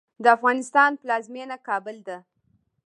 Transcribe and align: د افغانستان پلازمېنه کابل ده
د 0.23 0.25
افغانستان 0.37 0.91
پلازمېنه 1.01 1.57
کابل 1.67 1.97
ده 2.07 2.17